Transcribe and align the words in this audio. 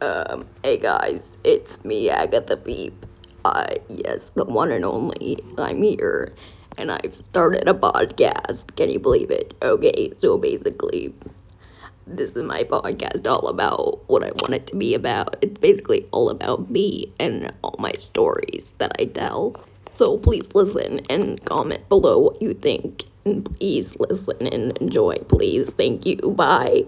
Um, 0.00 0.46
hey 0.62 0.76
guys, 0.76 1.22
it's 1.42 1.82
me, 1.84 2.10
Agatha 2.10 2.56
Beep. 2.56 3.06
I, 3.44 3.78
yes, 3.88 4.30
the 4.34 4.44
one 4.44 4.70
and 4.70 4.84
only. 4.84 5.38
I'm 5.56 5.82
here, 5.82 6.34
and 6.76 6.92
I've 6.92 7.14
started 7.14 7.66
a 7.66 7.72
podcast. 7.72 8.76
Can 8.76 8.90
you 8.90 8.98
believe 8.98 9.30
it? 9.30 9.54
Okay, 9.62 10.12
so 10.18 10.36
basically, 10.36 11.14
this 12.06 12.32
is 12.32 12.42
my 12.42 12.62
podcast 12.64 13.26
all 13.26 13.48
about 13.48 14.00
what 14.08 14.22
I 14.22 14.32
want 14.32 14.52
it 14.52 14.66
to 14.68 14.76
be 14.76 14.94
about. 14.94 15.36
It's 15.40 15.58
basically 15.58 16.06
all 16.12 16.28
about 16.28 16.70
me 16.70 17.12
and 17.18 17.50
all 17.64 17.76
my 17.78 17.92
stories 17.92 18.74
that 18.78 18.92
I 18.98 19.06
tell. 19.06 19.56
So 19.94 20.18
please 20.18 20.46
listen 20.54 21.00
and 21.08 21.42
comment 21.46 21.88
below 21.88 22.18
what 22.18 22.42
you 22.42 22.52
think. 22.52 23.04
And 23.24 23.44
please 23.58 23.96
listen 23.98 24.46
and 24.46 24.76
enjoy, 24.78 25.16
please. 25.28 25.70
Thank 25.70 26.04
you. 26.04 26.16
Bye. 26.16 26.84